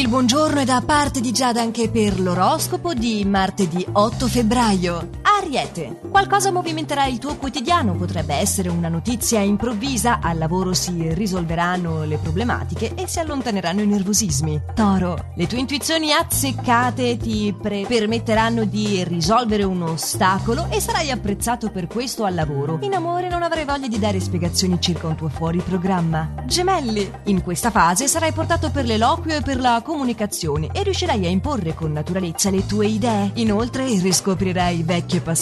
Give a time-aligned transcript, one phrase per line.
[0.00, 5.19] Il buongiorno è da parte di Giada anche per l'oroscopo di martedì 8 febbraio.
[5.50, 12.04] Ariete, qualcosa movimenterà il tuo quotidiano, potrebbe essere una notizia improvvisa, al lavoro si risolveranno
[12.04, 14.62] le problematiche e si allontaneranno i nervosismi.
[14.76, 21.68] Toro, le tue intuizioni azzeccate ti pre- permetteranno di risolvere un ostacolo e sarai apprezzato
[21.70, 22.78] per questo al lavoro.
[22.82, 26.32] In amore non avrai voglia di dare spiegazioni circa un tuo fuori programma.
[26.46, 31.28] Gemelli, in questa fase sarai portato per l'eloquio e per la comunicazione e riuscirai a
[31.28, 33.32] imporre con naturalezza le tue idee.
[33.34, 35.38] Inoltre riscoprirai vecchie passioni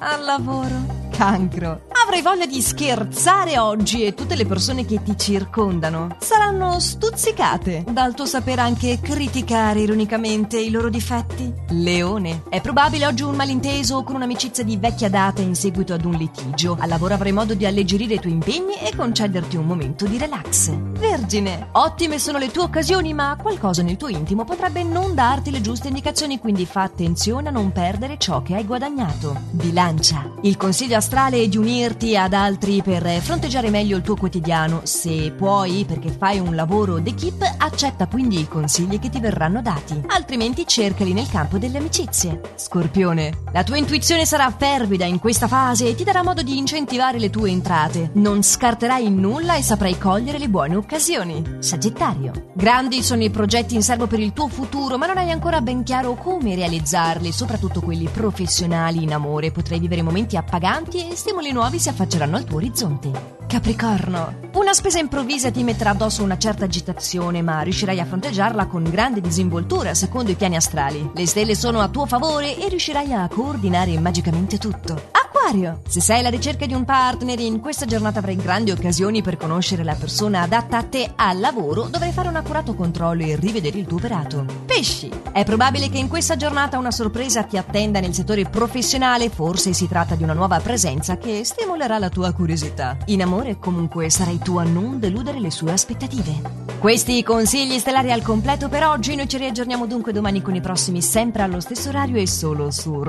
[0.00, 0.74] al lavoro.
[1.16, 1.87] Cancro.
[2.08, 8.14] Avrai voglia di scherzare oggi e tutte le persone che ti circondano saranno stuzzicate dal
[8.14, 11.52] tuo saper anche criticare ironicamente i loro difetti.
[11.68, 12.44] Leone.
[12.48, 16.78] È probabile oggi un malinteso con un'amicizia di vecchia data in seguito ad un litigio.
[16.80, 20.70] Al lavoro avrai modo di alleggerire i tuoi impegni e concederti un momento di relax.
[20.70, 21.68] Vergine.
[21.72, 25.88] Ottime sono le tue occasioni, ma qualcosa nel tuo intimo potrebbe non darti le giuste
[25.88, 29.38] indicazioni, quindi fa attenzione a non perdere ciò che hai guadagnato.
[29.50, 30.32] Bilancia.
[30.40, 34.80] Il consiglio astrale è di unirti ad altri per fronteggiare meglio il tuo quotidiano.
[34.84, 40.00] Se puoi, perché fai un lavoro d'equipe, accetta quindi i consigli che ti verranno dati.
[40.06, 42.40] Altrimenti cercali nel campo delle amicizie.
[42.54, 43.42] Scorpione.
[43.52, 47.30] La tua intuizione sarà fervida in questa fase e ti darà modo di incentivare le
[47.30, 48.10] tue entrate.
[48.14, 51.56] Non scarterai nulla e saprai cogliere le buone occasioni.
[51.58, 52.50] Sagittario.
[52.54, 55.82] Grandi sono i progetti in serbo per il tuo futuro, ma non hai ancora ben
[55.82, 59.50] chiaro come realizzarli, soprattutto quelli professionali in amore.
[59.50, 63.36] Potrai vivere momenti appaganti e stimoli nuovi si affacceranno al tuo orizzonte.
[63.46, 64.40] Capricorno.
[64.54, 69.22] Una spesa improvvisa ti metterà addosso una certa agitazione, ma riuscirai a fronteggiarla con grande
[69.22, 71.10] disinvoltura secondo i piani astrali.
[71.14, 75.10] Le stelle sono a tuo favore e riuscirai a coordinare magicamente tutto.
[75.12, 75.80] Acquario.
[75.88, 79.82] Se sei alla ricerca di un partner, in questa giornata avrai grandi occasioni per conoscere
[79.82, 83.86] la persona adatta a te al lavoro, dovrai fare un accurato controllo e rivedere il
[83.86, 84.67] tuo operato.
[84.78, 85.10] Pesci.
[85.32, 89.88] È probabile che in questa giornata una sorpresa ti attenda nel settore professionale, forse si
[89.88, 92.96] tratta di una nuova presenza che stimolerà la tua curiosità.
[93.06, 96.66] In amore comunque sarai tu a non deludere le sue aspettative.
[96.78, 101.02] Questi consigli stellari al completo per oggi, noi ci riaggiorniamo dunque domani con i prossimi
[101.02, 103.02] sempre allo stesso orario e solo su